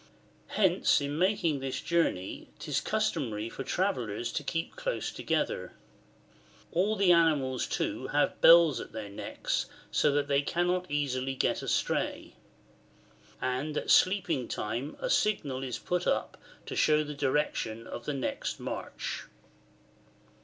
[0.57, 5.73] [Hence in making this journey 'tis customary for travellers to keep close together.
[6.71, 11.61] All the animals too have bells at their necks, so that they cannot easily get
[11.61, 12.33] astray.
[13.39, 18.13] And at sleeping time a signal is put up to show the direction of the
[18.15, 19.25] next march.